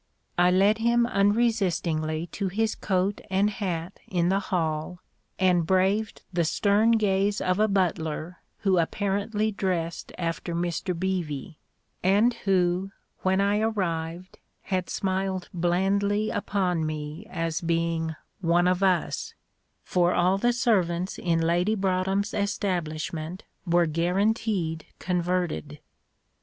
I 0.35 0.49
led 0.49 0.79
him 0.79 1.05
unresistingly 1.05 2.25
to 2.31 2.47
his 2.47 2.73
coat 2.73 3.21
and 3.29 3.51
hat 3.51 3.99
in 4.07 4.29
the 4.29 4.39
hall, 4.39 4.97
and 5.37 5.63
braved 5.63 6.23
the 6.33 6.43
stern 6.43 6.93
gaze 6.93 7.39
of 7.39 7.59
a 7.59 7.67
butler 7.67 8.39
who 8.61 8.79
apparently 8.79 9.51
dressed 9.51 10.11
after 10.17 10.55
Mr 10.55 10.97
Beevy, 10.97 11.57
and 12.01 12.33
who, 12.33 12.89
when 13.19 13.39
I 13.39 13.59
arrived, 13.59 14.39
had 14.63 14.89
smiled 14.89 15.49
blandly 15.53 16.31
upon 16.31 16.83
me 16.83 17.27
as 17.29 17.61
being 17.61 18.15
'one 18.39 18.67
of 18.67 18.81
us,' 18.81 19.35
for 19.83 20.15
all 20.15 20.39
the 20.39 20.51
servants 20.51 21.19
in 21.19 21.39
Lady 21.41 21.75
Broadhem's 21.75 22.33
establishment 22.33 23.43
were 23.67 23.85
guaranteed 23.85 24.87
converted. 24.97 25.77